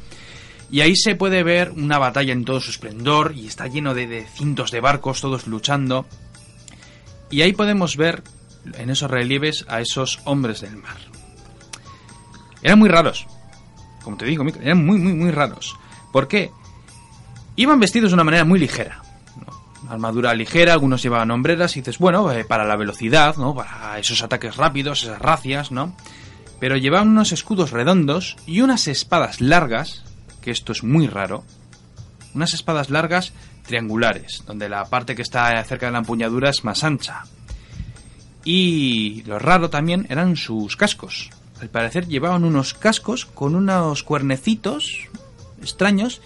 y 0.72 0.80
ahí 0.80 0.96
se 0.96 1.14
puede 1.14 1.44
ver 1.44 1.70
una 1.70 2.00
batalla 2.00 2.32
en 2.32 2.44
todo 2.44 2.60
su 2.60 2.72
esplendor 2.72 3.32
y 3.36 3.46
está 3.46 3.68
lleno 3.68 3.94
de, 3.94 4.08
de 4.08 4.24
cientos 4.24 4.72
de 4.72 4.80
barcos, 4.80 5.20
todos 5.20 5.46
luchando. 5.46 6.04
Y 7.30 7.42
ahí 7.42 7.52
podemos 7.52 7.96
ver 7.96 8.22
en 8.74 8.90
esos 8.90 9.10
relieves 9.10 9.64
a 9.68 9.80
esos 9.80 10.20
hombres 10.24 10.60
del 10.60 10.76
mar. 10.76 10.96
Eran 12.62 12.78
muy 12.78 12.88
raros. 12.88 13.26
Como 14.02 14.16
te 14.16 14.24
digo, 14.26 14.44
eran 14.60 14.84
muy, 14.84 14.98
muy, 14.98 15.14
muy 15.14 15.30
raros. 15.30 15.76
¿Por 16.12 16.28
qué? 16.28 16.50
Iban 17.56 17.80
vestidos 17.80 18.10
de 18.10 18.14
una 18.14 18.24
manera 18.24 18.44
muy 18.44 18.58
ligera. 18.58 19.02
Armadura 19.88 20.34
ligera, 20.34 20.72
algunos 20.72 21.02
llevaban 21.02 21.30
hombreras 21.30 21.76
y 21.76 21.80
dices, 21.80 21.98
bueno, 21.98 22.30
eh, 22.32 22.44
para 22.44 22.64
la 22.64 22.76
velocidad, 22.76 23.36
¿no? 23.36 23.54
Para 23.54 23.98
esos 23.98 24.22
ataques 24.22 24.56
rápidos, 24.56 25.04
esas 25.04 25.18
racias, 25.20 25.70
¿no? 25.70 25.94
Pero 26.58 26.76
llevaban 26.76 27.08
unos 27.08 27.32
escudos 27.32 27.70
redondos 27.70 28.36
y 28.46 28.62
unas 28.62 28.88
espadas 28.88 29.40
largas, 29.40 30.04
que 30.40 30.50
esto 30.50 30.72
es 30.72 30.82
muy 30.82 31.06
raro, 31.06 31.44
unas 32.34 32.54
espadas 32.54 32.90
largas 32.90 33.32
triangulares, 33.66 34.42
donde 34.46 34.68
la 34.68 34.84
parte 34.86 35.14
que 35.14 35.22
está 35.22 35.62
cerca 35.64 35.86
de 35.86 35.92
la 35.92 35.98
empuñadura 35.98 36.50
es 36.50 36.64
más 36.64 36.82
ancha. 36.82 37.24
Y 38.48 39.24
lo 39.26 39.40
raro 39.40 39.68
también 39.70 40.06
eran 40.08 40.36
sus 40.36 40.76
cascos. 40.76 41.30
Al 41.60 41.68
parecer 41.68 42.06
llevaban 42.06 42.44
unos 42.44 42.74
cascos 42.74 43.26
con 43.26 43.56
unos 43.56 44.04
cuernecitos 44.04 45.08
extraños 45.60 46.20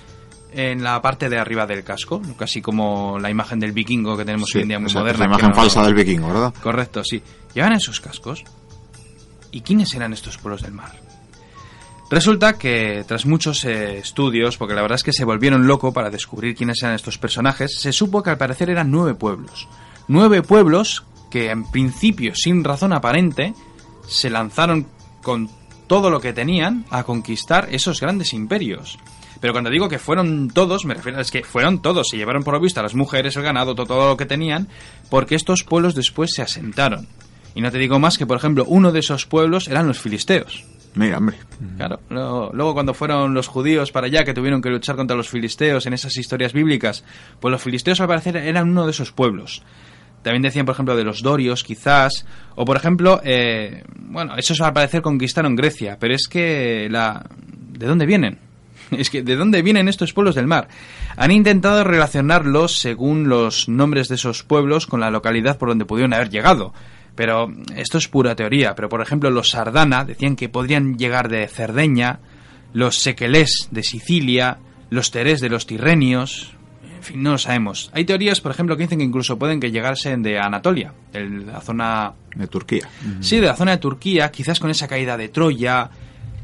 en 0.53 0.83
la 0.85 1.01
parte 1.01 1.31
de 1.31 1.39
arriba 1.39 1.67
del 1.67 1.83
casco, 1.83 2.21
casi 2.37 2.61
como 2.61 3.19
la 3.19 3.31
imagen 3.31 3.59
del 3.59 3.73
vikingo 3.73 4.19
que 4.19 4.27
tenemos 4.27 4.51
Sí, 4.51 4.59
hoy 4.59 4.63
en 4.63 4.69
día 4.69 4.79
muy 4.79 4.89
exacto, 4.89 5.01
moderna. 5.05 5.25
La 5.25 5.31
imagen 5.31 5.49
no- 5.49 5.55
falsa 5.55 5.83
del 5.83 5.95
vikingo, 5.95 6.29
¿verdad? 6.29 6.53
Correcto, 6.63 7.03
sí. 7.05 7.23
Llevan 7.55 7.73
esos 7.73 8.01
cascos. 8.01 8.45
¿Y 9.51 9.63
quiénes 9.63 9.95
eran 9.95 10.13
estos 10.13 10.37
pueblos 10.37 10.61
del 10.63 10.73
mar? 10.73 10.93
Resulta 12.11 12.59
que 12.59 13.03
tras 13.09 13.25
muchos 13.25 13.65
eh, 13.65 13.99
estudios, 13.99 14.59
porque 14.59 14.75
la 14.75 14.83
verdad 14.83 14.97
es 14.97 15.05
que 15.05 15.13
se 15.13 15.25
volvieron 15.25 15.67
loco 15.67 15.93
para 15.95 16.11
descubrir 16.11 16.55
quiénes 16.55 16.83
eran 16.83 16.97
estos 16.97 17.17
personajes, 17.19 17.79
se 17.81 17.93
supo 17.93 18.23
que 18.23 18.31
al 18.31 18.37
parecer 18.39 18.69
eran 18.69 18.91
nueve 18.91 19.15
pueblos. 19.15 19.69
Nueve 20.09 20.43
pueblos 20.43 21.05
que 21.31 21.51
en 21.51 21.65
principio, 21.71 22.33
sin 22.35 22.65
razón 22.65 22.93
aparente, 22.93 23.55
se 24.07 24.31
lanzaron 24.31 24.87
con 25.23 25.49
todo 25.87 26.11
lo 26.11 26.21
que 26.21 26.33
tenían 26.33 26.85
a 26.91 27.05
conquistar 27.05 27.69
esos 27.71 28.01
grandes 28.01 28.33
imperios. 28.33 28.99
Pero 29.41 29.55
cuando 29.55 29.71
digo 29.71 29.89
que 29.89 29.99
fueron 29.99 30.49
todos, 30.49 30.85
me 30.85 30.95
refiero 30.95 31.19
a 31.19 31.23
es 31.23 31.31
que 31.31 31.43
fueron 31.43 31.81
todos, 31.81 32.09
se 32.09 32.17
llevaron 32.17 32.45
por 32.45 32.55
lo 32.55 32.61
visto 32.61 32.81
a 32.81 32.83
las 32.83 32.95
mujeres, 32.95 33.37
el 33.37 33.43
ganado, 33.43 33.75
todo, 33.75 33.87
todo 33.87 34.09
lo 34.11 34.17
que 34.17 34.27
tenían, 34.27 34.69
porque 35.09 35.35
estos 35.35 35.65
pueblos 35.65 35.95
después 35.95 36.33
se 36.35 36.43
asentaron. 36.43 37.09
Y 37.55 37.63
no 37.63 37.71
te 37.71 37.79
digo 37.79 37.99
más 37.99 38.19
que, 38.19 38.27
por 38.27 38.37
ejemplo, 38.37 38.65
uno 38.69 38.93
de 38.93 39.01
esos 39.01 39.27
pueblos 39.27 39.67
eran 39.69 39.87
los 39.87 39.99
filisteos. 39.99 40.65
Mira, 40.95 41.19
hombre. 41.19 41.37
Claro, 41.77 42.01
luego, 42.09 42.51
luego 42.53 42.75
cuando 42.75 42.95
fueron 42.95 43.33
los 43.33 43.47
judíos 43.47 43.93
para 43.93 44.09
allá 44.09 44.25
que 44.25 44.35
tuvieron 44.35 44.61
que 44.61 44.71
luchar 44.71 44.97
contra 44.97 45.17
los 45.17 45.29
filisteos 45.29 45.87
en 45.87 45.95
esas 45.95 46.17
historias 46.17 46.53
bíblicas, 46.53 47.05
pues 47.41 47.51
los 47.53 47.63
filisteos 47.63 48.01
al 48.01 48.09
parecer 48.09 48.37
eran 48.37 48.71
uno 48.71 48.85
de 48.85 48.91
esos 48.91 49.13
pueblos. 49.13 49.63
También 50.23 50.43
decían, 50.43 50.67
por 50.67 50.75
ejemplo, 50.75 50.97
de 50.97 51.05
los 51.05 51.23
dorios, 51.23 51.65
quizás, 51.65 52.27
o 52.55 52.65
por 52.65 52.77
ejemplo, 52.77 53.21
eh, 53.25 53.85
bueno, 53.97 54.37
esos 54.37 54.61
al 54.61 54.73
parecer 54.73 55.01
conquistaron 55.01 55.57
Grecia, 55.57 55.97
pero 55.99 56.15
es 56.15 56.29
que 56.29 56.89
la, 56.91 57.25
¿de 57.73 57.87
dónde 57.87 58.07
vienen? 58.07 58.39
Es 58.91 59.09
que, 59.09 59.23
¿de 59.23 59.37
dónde 59.37 59.63
vienen 59.63 59.89
estos 59.89 60.13
pueblos 60.13 60.35
del 60.35 60.47
mar? 60.47 60.69
Han 61.17 61.31
intentado 61.31 61.85
relacionarlos 61.85 62.79
según 62.79 63.29
los 63.29 63.69
nombres 63.69 64.09
de 64.09 64.17
esos 64.17 64.43
pueblos 64.43 64.87
con 64.87 65.01
la 65.01 65.11
localidad 65.11 65.59
por 65.59 65.69
donde 65.69 65.85
pudieron 65.85 66.13
haber 66.13 66.31
llegado. 66.31 66.73
Pero 67.15 67.49
esto 67.77 67.99
es 67.99 68.09
pura 68.09 68.35
teoría. 68.35 68.75
Pero 68.75 68.89
por 68.89 69.01
ejemplo, 69.01 69.31
los 69.31 69.51
Sardana 69.51 70.05
decían 70.05 70.37
que 70.37 70.49
podrían 70.49 70.97
llegar 70.97 71.29
de 71.29 71.47
Cerdeña, 71.49 72.21
los 72.73 72.99
Sequelés 72.99 73.69
de 73.71 73.83
Sicilia, 73.83 74.59
los 74.91 75.11
Terés 75.11 75.41
de 75.41 75.51
los 75.51 75.67
Tirrenios. 75.67 76.55
En 77.01 77.07
fin, 77.07 77.23
no 77.23 77.31
lo 77.33 77.39
sabemos. 77.39 77.91
Hay 77.95 78.05
teorías, 78.05 78.43
por 78.43 78.53
ejemplo, 78.53 78.77
que 78.77 78.83
dicen 78.83 78.99
que 78.99 79.05
incluso 79.07 79.39
pueden 79.39 79.59
que 79.59 79.71
llegarse 79.71 80.15
de 80.19 80.39
Anatolia, 80.39 80.93
de 81.15 81.29
la 81.47 81.61
zona 81.63 82.13
De 82.37 82.47
Turquía. 82.47 82.87
Sí, 83.21 83.37
de 83.41 83.47
la 83.47 83.57
zona 83.57 83.71
de 83.71 83.79
Turquía, 83.79 84.31
quizás 84.31 84.61
con 84.61 84.71
esa 84.71 84.87
caída 84.87 85.17
de 85.17 85.31
Troya. 85.31 85.89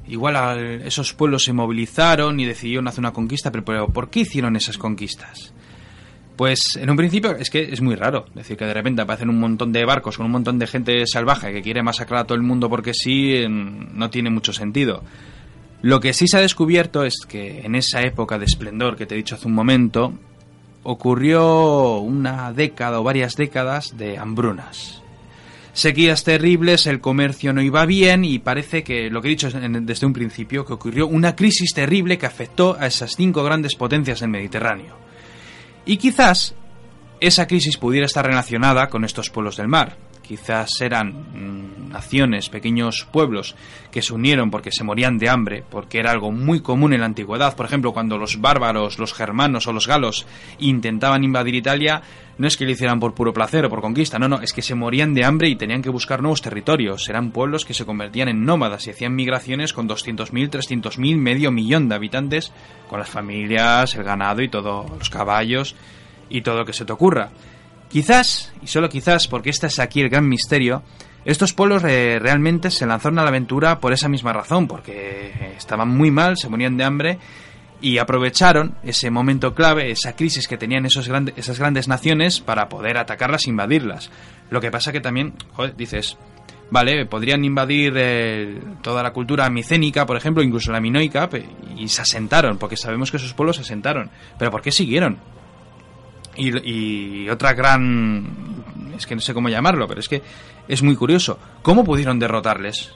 Igual 0.08 0.36
al- 0.36 0.80
esos 0.82 1.12
pueblos 1.12 1.44
se 1.44 1.52
movilizaron 1.52 2.40
y 2.40 2.46
decidieron 2.46 2.88
hacer 2.88 3.00
una 3.00 3.12
conquista, 3.12 3.50
pero, 3.52 3.64
pero 3.66 3.88
¿por 3.88 4.08
qué 4.08 4.20
hicieron 4.20 4.56
esas 4.56 4.78
conquistas? 4.78 5.52
Pues 6.36 6.60
en 6.76 6.88
un 6.90 6.96
principio 6.96 7.34
es 7.36 7.50
que 7.50 7.62
es 7.72 7.80
muy 7.82 7.94
raro. 7.96 8.24
decir, 8.34 8.56
que 8.56 8.64
de 8.64 8.72
repente 8.74 9.02
aparecen 9.02 9.28
un 9.30 9.38
montón 9.40 9.72
de 9.72 9.84
barcos 9.84 10.16
con 10.16 10.26
un 10.26 10.32
montón 10.32 10.58
de 10.58 10.66
gente 10.66 11.06
salvaje 11.06 11.52
que 11.52 11.60
quiere 11.62 11.82
masacrar 11.82 12.20
a 12.20 12.24
todo 12.24 12.36
el 12.36 12.42
mundo 12.42 12.68
porque 12.70 12.94
sí, 12.94 13.44
no 13.48 14.08
tiene 14.10 14.30
mucho 14.30 14.52
sentido. 14.52 15.02
Lo 15.82 16.00
que 16.00 16.12
sí 16.12 16.26
se 16.26 16.38
ha 16.38 16.40
descubierto 16.40 17.04
es 17.04 17.14
que 17.28 17.60
en 17.60 17.74
esa 17.74 18.00
época 18.02 18.38
de 18.38 18.44
esplendor 18.46 18.96
que 18.96 19.06
te 19.06 19.14
he 19.14 19.18
dicho 19.18 19.34
hace 19.34 19.46
un 19.46 19.54
momento, 19.54 20.12
ocurrió 20.86 21.98
una 21.98 22.52
década 22.52 23.00
o 23.00 23.02
varias 23.02 23.34
décadas 23.34 23.96
de 23.96 24.18
hambrunas. 24.18 25.02
Sequías 25.72 26.24
terribles, 26.24 26.86
el 26.86 27.00
comercio 27.00 27.52
no 27.52 27.60
iba 27.60 27.84
bien 27.84 28.24
y 28.24 28.38
parece 28.38 28.82
que, 28.82 29.10
lo 29.10 29.20
que 29.20 29.28
he 29.28 29.30
dicho 29.30 29.50
desde 29.50 30.06
un 30.06 30.12
principio, 30.12 30.64
que 30.64 30.72
ocurrió 30.72 31.06
una 31.06 31.36
crisis 31.36 31.74
terrible 31.74 32.16
que 32.16 32.24
afectó 32.24 32.76
a 32.78 32.86
esas 32.86 33.14
cinco 33.16 33.42
grandes 33.44 33.74
potencias 33.74 34.20
del 34.20 34.30
Mediterráneo. 34.30 34.96
Y 35.84 35.98
quizás 35.98 36.54
esa 37.20 37.46
crisis 37.46 37.76
pudiera 37.76 38.06
estar 38.06 38.24
relacionada 38.24 38.88
con 38.88 39.04
estos 39.04 39.28
pueblos 39.28 39.56
del 39.56 39.68
mar. 39.68 39.96
Quizás 40.26 40.80
eran 40.80 41.12
mm, 41.12 41.92
naciones, 41.92 42.48
pequeños 42.48 43.06
pueblos 43.12 43.54
que 43.90 44.02
se 44.02 44.12
unieron 44.12 44.50
porque 44.50 44.72
se 44.72 44.82
morían 44.84 45.18
de 45.18 45.28
hambre, 45.28 45.64
porque 45.68 45.98
era 45.98 46.10
algo 46.10 46.32
muy 46.32 46.60
común 46.60 46.92
en 46.92 47.00
la 47.00 47.06
antigüedad. 47.06 47.54
Por 47.54 47.66
ejemplo, 47.66 47.92
cuando 47.92 48.18
los 48.18 48.40
bárbaros, 48.40 48.98
los 48.98 49.14
germanos 49.14 49.66
o 49.66 49.72
los 49.72 49.86
galos 49.86 50.26
intentaban 50.58 51.22
invadir 51.22 51.54
Italia, 51.54 52.02
no 52.38 52.46
es 52.46 52.56
que 52.56 52.64
lo 52.64 52.72
hicieran 52.72 53.00
por 53.00 53.14
puro 53.14 53.32
placer 53.32 53.64
o 53.64 53.70
por 53.70 53.80
conquista, 53.80 54.18
no, 54.18 54.28
no, 54.28 54.40
es 54.40 54.52
que 54.52 54.62
se 54.62 54.74
morían 54.74 55.14
de 55.14 55.24
hambre 55.24 55.48
y 55.48 55.56
tenían 55.56 55.80
que 55.80 55.90
buscar 55.90 56.20
nuevos 56.20 56.42
territorios. 56.42 57.08
Eran 57.08 57.30
pueblos 57.30 57.64
que 57.64 57.72
se 57.72 57.86
convertían 57.86 58.28
en 58.28 58.44
nómadas 58.44 58.86
y 58.86 58.90
hacían 58.90 59.14
migraciones 59.14 59.72
con 59.72 59.88
200.000, 59.88 60.50
300.000, 60.50 61.16
medio 61.16 61.50
millón 61.50 61.88
de 61.88 61.94
habitantes, 61.94 62.52
con 62.88 62.98
las 62.98 63.08
familias, 63.08 63.94
el 63.94 64.04
ganado 64.04 64.42
y 64.42 64.48
todos 64.48 64.90
los 64.90 65.08
caballos 65.08 65.74
y 66.28 66.42
todo 66.42 66.58
lo 66.58 66.64
que 66.64 66.72
se 66.72 66.84
te 66.84 66.92
ocurra. 66.92 67.30
Quizás, 67.88 68.52
y 68.62 68.66
solo 68.66 68.88
quizás, 68.88 69.28
porque 69.28 69.50
este 69.50 69.68
es 69.68 69.78
aquí 69.78 70.00
el 70.00 70.08
gran 70.08 70.28
misterio, 70.28 70.82
estos 71.24 71.52
pueblos 71.52 71.82
eh, 71.84 72.18
realmente 72.20 72.70
se 72.70 72.86
lanzaron 72.86 73.18
a 73.18 73.22
la 73.22 73.30
aventura 73.30 73.80
por 73.80 73.92
esa 73.92 74.08
misma 74.08 74.32
razón, 74.32 74.68
porque 74.68 75.54
estaban 75.56 75.88
muy 75.88 76.10
mal, 76.10 76.36
se 76.36 76.48
morían 76.48 76.76
de 76.76 76.84
hambre 76.84 77.18
y 77.80 77.98
aprovecharon 77.98 78.76
ese 78.84 79.10
momento 79.10 79.54
clave, 79.54 79.90
esa 79.90 80.14
crisis 80.14 80.48
que 80.48 80.56
tenían 80.56 80.86
esos 80.86 81.10
esas 81.36 81.58
grandes 81.58 81.88
naciones 81.88 82.40
para 82.40 82.68
poder 82.68 82.96
atacarlas 82.96 83.46
e 83.46 83.50
invadirlas. 83.50 84.10
Lo 84.50 84.60
que 84.60 84.70
pasa 84.70 84.92
que 84.92 85.00
también, 85.00 85.34
joder, 85.52 85.76
dices, 85.76 86.16
vale, 86.70 87.06
podrían 87.06 87.44
invadir 87.44 87.94
eh, 87.96 88.60
toda 88.82 89.02
la 89.02 89.12
cultura 89.12 89.50
micénica, 89.50 90.06
por 90.06 90.16
ejemplo, 90.16 90.42
incluso 90.42 90.72
la 90.72 90.80
minoica, 90.80 91.28
y 91.76 91.88
se 91.88 92.02
asentaron, 92.02 92.56
porque 92.58 92.76
sabemos 92.76 93.10
que 93.10 93.16
esos 93.16 93.34
pueblos 93.34 93.56
se 93.56 93.62
asentaron. 93.62 94.10
Pero 94.38 94.50
¿por 94.50 94.62
qué 94.62 94.70
siguieron? 94.70 95.18
Y, 96.36 97.28
otra 97.28 97.54
gran... 97.54 98.64
Es 98.96 99.06
que 99.06 99.14
no 99.14 99.20
sé 99.20 99.34
cómo 99.34 99.48
llamarlo, 99.48 99.86
pero 99.86 100.00
es 100.00 100.08
que 100.08 100.22
es 100.68 100.82
muy 100.82 100.96
curioso. 100.96 101.38
¿Cómo 101.62 101.84
pudieron 101.84 102.18
derrotarles? 102.18 102.92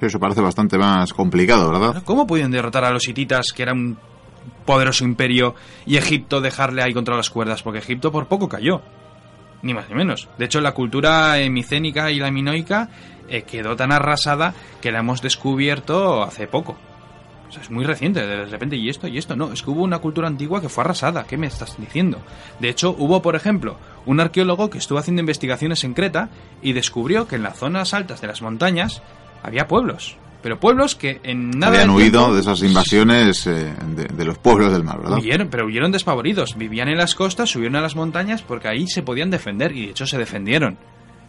Eso 0.00 0.18
parece 0.18 0.40
bastante 0.40 0.78
más 0.78 1.12
complicado, 1.12 1.70
¿verdad? 1.70 2.02
¿Cómo 2.04 2.26
pudieron 2.26 2.50
derrotar 2.50 2.84
a 2.84 2.90
los 2.90 3.06
hititas, 3.06 3.52
que 3.54 3.62
era 3.62 3.72
un 3.72 3.98
poderoso 4.64 5.04
imperio, 5.04 5.54
y 5.86 5.96
Egipto 5.96 6.40
dejarle 6.40 6.82
ahí 6.82 6.94
contra 6.94 7.16
las 7.16 7.30
cuerdas? 7.30 7.62
Porque 7.62 7.78
Egipto 7.80 8.10
por 8.10 8.26
poco 8.26 8.48
cayó. 8.48 8.80
Ni 9.62 9.74
más 9.74 9.88
ni 9.88 9.94
menos. 9.94 10.28
De 10.38 10.46
hecho, 10.46 10.60
la 10.60 10.72
cultura 10.72 11.36
micénica 11.50 12.10
y 12.10 12.18
la 12.18 12.30
minoica 12.30 12.88
eh, 13.28 13.42
quedó 13.42 13.76
tan 13.76 13.92
arrasada 13.92 14.54
que 14.80 14.92
la 14.92 15.00
hemos 15.00 15.22
descubierto 15.22 16.22
hace 16.22 16.46
poco 16.46 16.76
es 17.60 17.70
muy 17.70 17.84
reciente, 17.84 18.26
de 18.26 18.44
repente, 18.46 18.76
y 18.76 18.88
esto, 18.88 19.08
y 19.08 19.18
esto. 19.18 19.36
No, 19.36 19.52
es 19.52 19.62
que 19.62 19.70
hubo 19.70 19.82
una 19.82 19.98
cultura 19.98 20.28
antigua 20.28 20.60
que 20.60 20.68
fue 20.68 20.84
arrasada. 20.84 21.24
¿Qué 21.24 21.36
me 21.36 21.46
estás 21.46 21.76
diciendo? 21.78 22.18
De 22.60 22.68
hecho, 22.68 22.94
hubo, 22.98 23.22
por 23.22 23.36
ejemplo, 23.36 23.76
un 24.06 24.20
arqueólogo 24.20 24.70
que 24.70 24.78
estuvo 24.78 24.98
haciendo 24.98 25.20
investigaciones 25.20 25.84
en 25.84 25.94
Creta 25.94 26.30
y 26.62 26.72
descubrió 26.72 27.26
que 27.26 27.36
en 27.36 27.42
las 27.42 27.58
zonas 27.58 27.94
altas 27.94 28.20
de 28.20 28.28
las 28.28 28.42
montañas 28.42 29.02
había 29.42 29.68
pueblos. 29.68 30.16
Pero 30.44 30.60
pueblos 30.60 30.94
que 30.94 31.20
en 31.22 31.50
nada. 31.52 31.72
Habían 31.72 31.90
huido 31.90 32.34
de 32.34 32.42
esas 32.42 32.62
invasiones 32.62 33.46
eh, 33.46 33.72
de, 33.96 34.24
los 34.26 34.36
pueblos 34.36 34.72
del 34.72 34.84
mar, 34.84 35.00
¿verdad? 35.00 35.16
Huyeron, 35.16 35.48
pero 35.48 35.64
huyeron 35.64 35.90
despavoridos. 35.90 36.56
Vivían 36.58 36.88
en 36.88 36.98
las 36.98 37.14
costas, 37.14 37.48
subieron 37.48 37.76
a 37.76 37.80
las 37.80 37.96
montañas 37.96 38.42
porque 38.42 38.68
ahí 38.68 38.86
se 38.86 39.02
podían 39.02 39.30
defender 39.30 39.74
y 39.74 39.86
de 39.86 39.90
hecho 39.92 40.06
se 40.06 40.18
defendieron. 40.18 40.76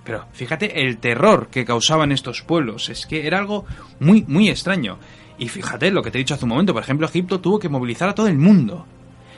Pero 0.04 0.26
fíjate 0.34 0.82
el 0.82 0.98
terror 0.98 1.48
que 1.48 1.64
causaban 1.64 2.12
estos 2.12 2.42
pueblos. 2.42 2.90
Es 2.90 3.06
que 3.06 3.26
era 3.26 3.40
algo 3.40 3.66
muy, 4.02 4.26
muy 4.28 4.50
extraño. 4.50 4.98
Y 5.38 5.50
fíjate 5.50 5.92
lo 5.92 6.02
que 6.02 6.12
te 6.12 6.18
he 6.18 6.20
dicho 6.20 6.34
hace 6.34 6.46
un 6.46 6.50
momento, 6.50 6.74
por 6.74 6.84
ejemplo, 6.84 7.08
Egipto 7.08 7.42
tuvo 7.42 7.60
que 7.60 7.70
movilizar 7.70 8.10
a 8.10 8.16
todo 8.16 8.28
el 8.28 8.38
mundo. 8.38 8.86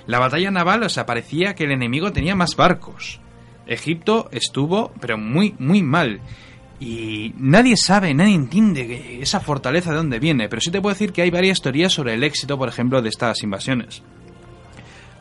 La 0.06 0.20
batalla 0.20 0.52
naval, 0.52 0.84
o 0.84 0.90
sea, 0.90 1.06
parecía 1.06 1.56
que 1.56 1.66
el 1.66 1.72
enemigo 1.72 2.12
tenía 2.12 2.36
más 2.36 2.56
barcos. 2.56 3.20
Egipto 3.66 4.30
estuvo, 4.32 4.94
pero 5.02 5.18
muy, 5.18 5.56
muy 5.60 5.84
mal. 5.84 6.22
Y 6.80 7.34
nadie 7.38 7.76
sabe, 7.76 8.14
nadie 8.14 8.36
entiende 8.36 9.20
esa 9.22 9.40
fortaleza 9.40 9.92
de 9.92 9.98
dónde 9.98 10.20
viene, 10.20 10.48
pero 10.48 10.62
sí 10.62 10.70
te 10.70 10.80
puedo 10.80 10.94
decir 10.94 11.12
que 11.12 11.24
hay 11.24 11.32
varias 11.32 11.62
teorías 11.62 11.92
sobre 11.92 12.14
el 12.14 12.24
éxito, 12.24 12.58
por 12.58 12.70
ejemplo, 12.70 13.02
de 13.02 13.10
estas 13.10 13.42
invasiones. 13.42 14.04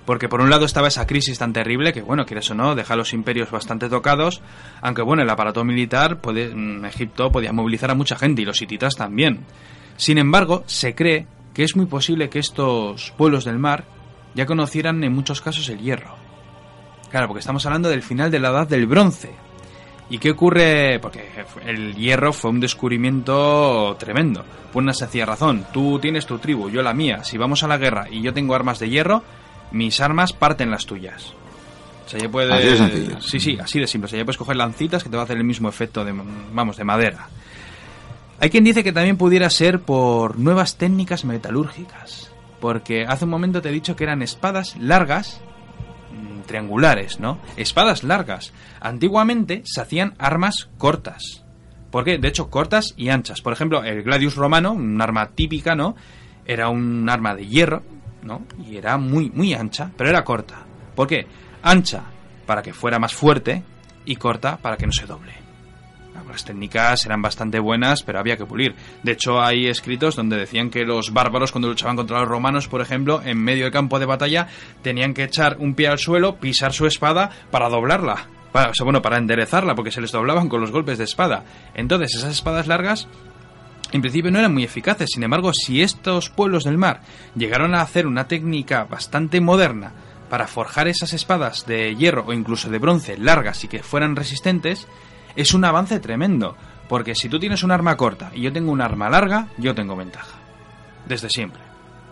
Porque 0.05 0.29
por 0.29 0.41
un 0.41 0.51
lado 0.51 0.67
estaba 0.67 0.89
esa 0.89 1.07
crisis 1.07 1.39
tan 1.39 1.53
terrible 1.53 1.93
que, 1.93 2.03
bueno, 2.03 2.27
quieres 2.27 2.49
o 2.51 2.55
no, 2.55 2.77
deja 2.77 2.95
a 2.95 2.97
los 2.97 3.13
imperios 3.13 3.51
bastante 3.51 3.89
tocados, 3.89 4.41
aunque 4.81 5.03
bueno, 5.03 5.23
el 5.23 5.31
aparato 5.31 5.65
militar, 5.65 6.21
mm, 6.23 6.85
Egipto 6.85 7.33
podía 7.33 7.53
movilizar 7.53 7.91
a 7.91 7.95
mucha 7.95 8.17
gente 8.17 8.43
y 8.43 8.45
los 8.45 8.63
hititas 8.63 8.95
también. 8.95 9.41
Sin 9.97 10.19
embargo, 10.19 10.65
se 10.67 10.95
cree 10.95 11.27
que 11.55 11.65
es 11.65 11.77
muy 11.77 11.87
posible 11.87 12.29
que 12.29 12.39
estos 12.39 13.13
pueblos 13.17 13.45
del 13.45 13.59
mar 13.59 13.85
ya 14.35 14.47
conocieran 14.47 15.03
en 15.05 15.15
muchos 15.15 15.41
casos 15.41 15.69
el 15.69 15.81
hierro. 15.81 16.15
Claro, 17.11 17.29
porque 17.29 17.41
estamos 17.41 17.65
hablando 17.65 17.89
del 17.89 18.03
final 18.03 18.31
de 18.31 18.41
la 18.41 18.51
edad 18.51 18.69
del 18.69 18.87
bronce. 18.87 19.31
¿Y 20.09 20.19
qué 20.19 20.33
ocurre? 20.33 20.99
Porque 21.01 21.25
el 21.65 21.95
hierro 21.95 22.33
fue 22.33 22.51
un 22.51 22.61
descubrimiento 22.61 23.97
tremendo. 23.99 24.45
Por 24.73 24.83
una 24.83 24.93
sencilla 24.93 25.27
razón. 25.27 25.67
Tú 25.73 25.99
tienes 25.99 26.27
tu 26.27 26.39
tribu, 26.39 26.69
yo 26.69 26.83
la 26.83 26.95
mía. 26.95 27.25
Si 27.25 27.39
vamos 27.39 27.63
a 27.63 27.69
la 27.69 27.79
guerra 27.79 28.07
y 28.11 28.23
yo 28.23 28.33
tengo 28.33 28.55
armas 28.55 28.79
de 28.79 28.89
hierro, 28.89 29.23
mis 29.73 30.01
armas 30.01 30.33
parten 30.33 30.71
las 30.71 30.87
tuyas. 30.87 31.33
O 32.05 32.09
sea, 32.09 32.21
ya 32.21 32.29
puedes... 32.29 32.53
Así 32.53 32.67
de 32.67 32.77
sencillo. 32.77 33.21
Sí, 33.21 33.41
sí, 33.41 33.59
así 33.61 33.81
de 33.81 33.87
simple. 33.87 34.07
O 34.07 34.09
sea, 34.09 34.19
ya 34.19 34.25
puedes 34.25 34.39
coger 34.39 34.57
lancitas 34.57 35.03
que 35.03 35.11
te 35.11 35.17
va 35.17 35.23
a 35.23 35.25
hacer 35.25 35.39
el 35.39 35.45
mismo 35.45 35.69
efecto 35.69 36.05
de, 36.05 36.15
vamos, 36.53 36.77
de 36.77 36.85
madera. 36.85 37.29
Hay 38.39 38.51
quien 38.51 38.65
dice 38.65 38.85
que 38.85 38.93
también 38.93 39.17
pudiera 39.17 39.49
ser 39.49 39.81
por 39.81 40.39
nuevas 40.39 40.77
técnicas 40.77 41.25
metalúrgicas, 41.25 42.31
porque 42.61 43.07
hace 43.07 43.25
un 43.25 43.31
momento 43.31 43.63
te 43.63 43.71
he 43.71 43.73
dicho 43.73 43.97
que 43.97 44.05
eran 44.05 44.21
espadas 44.21 44.77
largas, 44.77 45.41
mm, 46.13 46.43
triangulares, 46.43 47.19
¿no? 47.19 47.39
Espadas 47.57 48.05
largas. 48.05 48.53
Antiguamente 48.81 49.63
se 49.65 49.81
hacían 49.81 50.15
armas 50.19 50.69
cortas. 50.77 51.45
¿Por 51.91 52.05
qué? 52.05 52.19
De 52.19 52.29
hecho, 52.29 52.51
cortas 52.51 52.93
y 52.99 53.09
anchas. 53.09 53.41
Por 53.41 53.55
ejemplo, 53.55 53.83
el 53.83 54.03
gladius 54.03 54.35
romano, 54.35 54.73
un 54.73 55.01
arma 55.01 55.31
típica, 55.31 55.75
¿no? 55.75 55.97
Era 56.45 56.69
un 56.69 57.09
arma 57.09 57.35
de 57.35 57.47
hierro, 57.47 57.83
¿no? 58.23 58.43
Y 58.69 58.77
era 58.77 58.99
muy, 58.99 59.31
muy 59.31 59.55
ancha, 59.55 59.91
pero 59.97 60.11
era 60.11 60.25
corta. 60.25 60.67
¿Por 60.95 61.07
qué? 61.07 61.27
Ancha 61.63 62.03
para 62.45 62.63
que 62.63 62.75
fuera 62.75 62.99
más 62.99 63.15
fuerte 63.15 63.63
y 64.05 64.17
corta 64.17 64.59
para 64.59 64.77
que 64.77 64.87
no 64.87 64.93
se 64.93 65.07
doble. 65.07 65.46
Las 66.29 66.45
técnicas 66.45 67.05
eran 67.07 67.23
bastante 67.23 67.59
buenas, 67.59 68.03
pero 68.03 68.19
había 68.19 68.37
que 68.37 68.47
pulir. 68.47 68.75
De 69.03 69.13
hecho, 69.13 69.41
hay 69.41 69.67
escritos 69.67 70.17
donde 70.17 70.37
decían 70.37 70.71
que 70.71 70.85
los 70.85 71.13
bárbaros, 71.13 71.53
cuando 71.53 71.69
luchaban 71.69 71.97
contra 71.97 72.21
los 72.21 72.29
romanos, 72.29 72.69
por 72.69 72.81
ejemplo, 72.81 73.23
en 73.25 73.39
medio 73.39 73.65
del 73.65 73.73
campo 73.73 73.99
de 73.99 74.07
batalla, 74.07 74.49
tenían 74.83 75.15
que 75.15 75.25
echar 75.25 75.57
un 75.59 75.75
pie 75.75 75.89
al 75.89 75.99
suelo, 75.99 76.37
pisar 76.37 76.73
su 76.73 76.87
espada 76.87 77.31
para 77.51 77.69
doblarla. 77.69 78.29
Para, 78.53 78.71
o 78.71 78.75
sea, 78.75 78.85
bueno, 78.85 79.03
para 79.03 79.19
enderezarla, 79.19 79.75
porque 79.75 79.91
se 79.91 80.01
les 80.01 80.13
doblaban 80.13 80.49
con 80.49 80.61
los 80.61 80.71
golpes 80.71 80.99
de 80.99 81.05
espada. 81.05 81.45
Entonces, 81.75 82.15
esas 82.15 82.33
espadas 82.33 82.67
largas 82.67 83.09
en 83.93 84.01
principio 84.01 84.33
no 84.33 84.39
eran 84.39 84.53
muy 84.53 84.65
eficaces, 84.65 85.11
sin 85.13 85.23
embargo, 85.23 85.53
si 85.53 85.81
estos 85.81 86.29
pueblos 86.29 86.65
del 86.65 86.77
mar 86.77 87.03
llegaron 87.37 87.75
a 87.75 87.83
hacer 87.83 88.07
una 88.07 88.27
técnica 88.27 88.85
bastante 88.85 89.41
moderna 89.41 89.93
para 90.29 90.49
forjar 90.49 90.89
esas 90.89 91.13
espadas 91.13 91.67
de 91.67 91.95
hierro 91.95 92.25
o 92.27 92.33
incluso 92.33 92.69
de 92.69 92.79
bronce 92.79 93.17
largas 93.17 93.63
y 93.63 93.69
que 93.69 93.85
fueran 93.85 94.17
resistentes, 94.17 94.89
es 95.37 95.55
un 95.55 95.65
avance 95.65 96.01
tremendo. 96.01 96.57
Porque 96.89 97.15
si 97.15 97.29
tú 97.29 97.39
tienes 97.39 97.63
un 97.63 97.73
arma 97.73 97.97
corta 97.97 98.31
y 98.35 98.43
yo 98.43 98.53
tengo 98.53 98.73
un 98.73 98.81
arma 98.81 99.11
larga, 99.11 99.49
yo 99.59 99.75
tengo 99.75 99.97
ventaja. 99.97 100.39
Desde 101.09 101.29
siempre. 101.29 101.61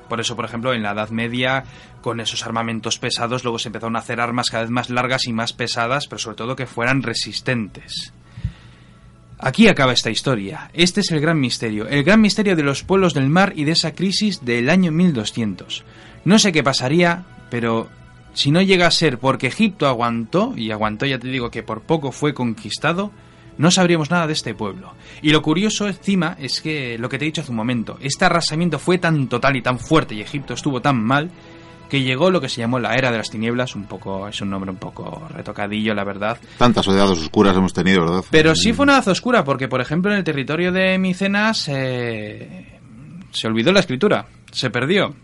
Por 0.09 0.21
eso, 0.21 0.37
por 0.37 0.45
ejemplo, 0.45 0.75
en 0.75 0.83
la 0.83 0.93
Edad 0.93 1.11
Media, 1.11 1.64
con 2.00 2.21
esos 2.21 2.45
armamentos 2.45 2.99
pesados, 2.99 3.45
luego 3.45 3.59
se 3.59 3.69
empezaron 3.69 3.97
a 3.97 4.00
hacer 4.00 4.21
armas 4.21 4.50
cada 4.50 4.64
vez 4.64 4.71
más 4.71 4.90
largas 4.90 5.26
y 5.26 5.33
más 5.33 5.52
pesadas, 5.52 6.07
pero 6.07 6.19
sobre 6.19 6.37
todo 6.37 6.57
que 6.57 6.66
fueran 6.66 7.02
resistentes. 7.02 8.12
Aquí 9.38 9.69
acaba 9.69 9.93
esta 9.93 10.11
historia. 10.11 10.71
Este 10.75 11.00
es 11.00 11.11
el 11.11 11.21
gran 11.21 11.40
misterio, 11.40 11.88
el 11.88 12.04
gran 12.04 12.21
misterio 12.21 12.57
de 12.57 12.62
los 12.62 12.83
pueblos 12.83 13.14
del 13.14 13.28
mar 13.28 13.52
y 13.57 13.64
de 13.64 13.73
esa 13.73 13.95
crisis 13.95 14.45
del 14.45 14.71
año 14.71 14.93
1200. 14.93 15.85
No 16.25 16.38
sé 16.38 16.52
qué 16.52 16.62
pasaría, 16.62 17.25
pero 17.50 17.88
si 18.35 18.50
no 18.50 18.61
llega 18.61 18.87
a 18.87 18.91
ser 18.91 19.19
porque 19.19 19.47
Egipto 19.47 19.87
aguantó, 19.87 20.53
y 20.57 20.71
aguantó 20.71 21.07
ya 21.07 21.19
te 21.19 21.29
digo 21.29 21.50
que 21.50 21.62
por 21.62 21.83
poco 21.83 22.12
fue 22.12 22.35
conquistado, 22.35 23.11
no 23.57 23.71
sabríamos 23.71 24.11
nada 24.11 24.26
de 24.26 24.33
este 24.33 24.55
pueblo. 24.55 24.93
Y 25.23 25.31
lo 25.31 25.43
curioso 25.43 25.87
encima 25.87 26.37
es 26.38 26.61
que 26.61 26.99
lo 26.99 27.09
que 27.09 27.19
te 27.19 27.25
he 27.25 27.26
dicho 27.26 27.41
hace 27.41 27.50
un 27.50 27.57
momento, 27.57 27.97
este 28.00 28.25
arrasamiento 28.25 28.79
fue 28.79 28.99
tan 28.99 29.29
total 29.29 29.57
y 29.57 29.62
tan 29.62 29.79
fuerte 29.79 30.14
y 30.14 30.21
Egipto 30.21 30.55
estuvo 30.55 30.81
tan 30.81 31.03
mal 31.03 31.31
que 31.88 32.03
llegó 32.03 32.31
lo 32.31 32.41
que 32.41 32.49
se 32.49 32.61
llamó 32.61 32.79
la 32.79 32.95
era 32.95 33.12
de 33.12 33.19
las 33.19 33.31
tinieblas, 33.31 33.76
un 33.76 33.85
poco 33.85 34.26
es 34.26 34.41
un 34.41 34.50
nombre 34.50 34.71
un 34.71 34.79
poco 34.79 35.29
retocadillo, 35.29 35.95
la 35.95 36.03
verdad. 36.03 36.38
Tantas 36.59 36.88
edades 36.88 37.19
oscuras 37.19 37.57
hemos 37.57 37.73
tenido, 37.73 38.00
¿verdad? 38.00 38.25
Pero 38.31 38.55
sí 38.55 38.73
fue 38.73 38.85
una 38.85 38.95
edad 38.95 39.09
oscura 39.09 39.45
porque 39.45 39.69
por 39.69 39.81
ejemplo 39.81 40.11
en 40.11 40.19
el 40.19 40.25
territorio 40.25 40.73
de 40.73 40.99
Micenas 40.99 41.69
eh, 41.69 42.81
se 43.31 43.47
olvidó 43.47 43.71
la 43.71 43.81
escritura, 43.81 44.26
se 44.50 44.71
perdió. 44.71 45.14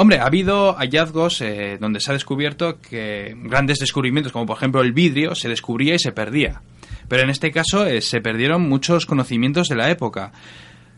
Hombre, 0.00 0.18
ha 0.18 0.24
habido 0.24 0.72
hallazgos 0.78 1.42
eh, 1.42 1.76
donde 1.78 2.00
se 2.00 2.10
ha 2.10 2.14
descubierto 2.14 2.80
que 2.80 3.36
grandes 3.36 3.80
descubrimientos, 3.80 4.32
como 4.32 4.46
por 4.46 4.56
ejemplo 4.56 4.80
el 4.80 4.94
vidrio, 4.94 5.34
se 5.34 5.50
descubría 5.50 5.94
y 5.94 5.98
se 5.98 6.10
perdía. 6.10 6.62
Pero 7.06 7.22
en 7.22 7.28
este 7.28 7.50
caso 7.50 7.84
eh, 7.84 8.00
se 8.00 8.22
perdieron 8.22 8.66
muchos 8.66 9.04
conocimientos 9.04 9.68
de 9.68 9.76
la 9.76 9.90
época. 9.90 10.32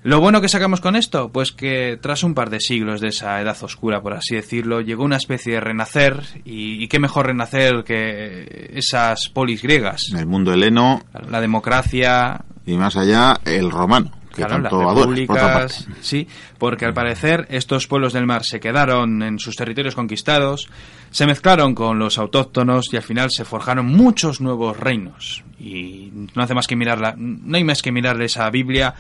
Lo 0.05 0.21
bueno 0.21 0.41
que 0.41 0.49
sacamos 0.49 0.81
con 0.81 0.95
esto, 0.95 1.33
pues 1.33 1.51
que 1.51 1.99
tras 2.01 2.23
un 2.23 2.35
par 2.35 2.49
de 2.49 2.61
siglos 2.61 3.01
de 3.01 3.09
esa 3.09 3.41
edad 3.41 3.61
oscura, 3.65 4.03
por 4.03 4.15
así 4.15 4.37
decirlo, 4.37 4.81
llegó 4.81 5.03
una 5.03 5.17
especie 5.17 5.55
de 5.55 5.61
renacer, 5.61 6.23
y, 6.45 6.87
qué 6.87 7.01
mejor 7.01 7.27
renacer 7.27 7.83
que 7.83 8.71
esas 8.73 9.29
polis 9.35 9.63
griegas. 9.63 10.13
El 10.17 10.27
mundo 10.27 10.55
heleno. 10.55 11.03
La 11.29 11.41
democracia. 11.41 12.45
Y 12.67 12.77
más 12.77 12.97
allá, 12.97 13.41
el 13.45 13.69
romano. 13.69 14.22
Que 14.35 14.45
tanto 14.45 14.89
adora, 14.89 15.69
sí, 16.01 16.27
porque 16.59 16.85
al 16.85 16.95
parecer 16.95 17.47
estos 17.51 17.87
pueblos 17.87 18.13
del 18.13 18.27
mar 18.27 18.45
se 18.45 18.61
quedaron 18.61 19.23
en 19.23 19.39
sus 19.39 19.57
territorios 19.57 19.95
conquistados, 19.95 20.69
se 21.11 21.27
mezclaron 21.27 21.75
con 21.75 21.99
los 21.99 22.19
autóctonos 22.19 22.93
y 22.93 22.97
al 22.97 23.03
final 23.03 23.31
se 23.31 23.45
forjaron 23.45 23.87
muchos 23.87 24.41
nuevos 24.41 24.79
reinos. 24.79 25.45
Y 25.59 26.11
no 26.35 26.43
hace 26.43 26.55
más 26.55 26.67
que 26.67 26.77
mirarla, 26.77 27.15
no 27.17 27.57
hay 27.57 27.65
más 27.65 27.83
que 27.83 27.93
mirar 27.93 28.21
esa 28.23 28.49
Biblia 28.51 28.95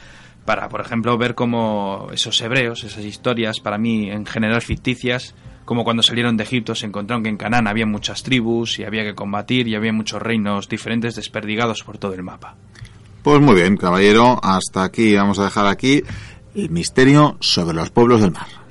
para, 0.45 0.69
por 0.69 0.81
ejemplo, 0.81 1.17
ver 1.17 1.35
cómo 1.35 2.09
esos 2.13 2.41
hebreos, 2.41 2.85
esas 2.85 3.05
historias, 3.05 3.61
para 3.61 3.79
mí 3.79 4.11
en 4.11 4.27
general 4.27 4.61
ficticias, 4.61 5.35
como 5.65 5.85
cuando 5.85 6.03
salieron 6.03 6.37
de 6.37 6.45
Egipto 6.45 6.75
se 6.75 6.87
encontraron 6.87 7.23
que 7.23 7.29
en 7.29 7.37
Canaán 7.37 7.69
había 7.69 7.87
muchas 7.87 8.23
tribus 8.23 8.79
y 8.79 8.85
había 8.85 9.05
que 9.05 9.15
combatir 9.15 9.69
y 9.69 9.75
había 9.75 9.93
muchos 9.93 10.21
reinos 10.21 10.69
diferentes 10.69 11.15
desperdigados 11.15 11.83
por 11.85 11.99
todo 11.99 12.15
el 12.15 12.23
mapa. 12.23 12.57
Pues 13.23 13.41
muy 13.41 13.55
bien, 13.55 13.77
caballero, 13.77 14.41
hasta 14.43 14.83
aquí 14.83 15.15
vamos 15.15 15.39
a 15.39 15.45
dejar 15.45 15.67
aquí 15.69 16.03
el 16.57 16.71
misterio 16.71 17.37
sobre 17.39 17.75
los 17.75 17.91
pueblos 17.91 18.21
del 18.21 18.33
mar. 18.33 18.62